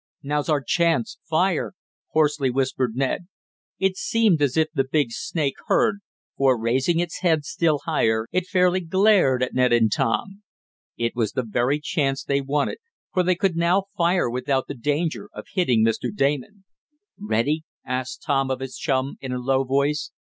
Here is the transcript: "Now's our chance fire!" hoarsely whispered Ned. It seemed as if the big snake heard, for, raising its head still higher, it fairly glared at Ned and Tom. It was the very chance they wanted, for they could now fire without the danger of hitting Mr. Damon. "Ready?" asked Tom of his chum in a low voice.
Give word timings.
"Now's 0.23 0.49
our 0.49 0.63
chance 0.63 1.19
fire!" 1.29 1.73
hoarsely 2.09 2.49
whispered 2.49 2.95
Ned. 2.95 3.27
It 3.77 3.97
seemed 3.97 4.41
as 4.41 4.57
if 4.57 4.69
the 4.73 4.83
big 4.91 5.11
snake 5.11 5.53
heard, 5.67 5.99
for, 6.35 6.59
raising 6.59 6.99
its 6.99 7.19
head 7.19 7.45
still 7.45 7.81
higher, 7.85 8.25
it 8.31 8.47
fairly 8.47 8.79
glared 8.79 9.43
at 9.43 9.53
Ned 9.53 9.71
and 9.71 9.91
Tom. 9.93 10.41
It 10.97 11.15
was 11.15 11.33
the 11.33 11.45
very 11.47 11.79
chance 11.79 12.23
they 12.23 12.41
wanted, 12.41 12.79
for 13.13 13.21
they 13.21 13.35
could 13.35 13.55
now 13.55 13.83
fire 13.95 14.27
without 14.27 14.65
the 14.67 14.73
danger 14.73 15.29
of 15.33 15.45
hitting 15.53 15.85
Mr. 15.85 16.09
Damon. 16.11 16.63
"Ready?" 17.19 17.61
asked 17.85 18.23
Tom 18.23 18.49
of 18.49 18.59
his 18.59 18.77
chum 18.79 19.17
in 19.21 19.31
a 19.31 19.37
low 19.37 19.63
voice. 19.65 20.09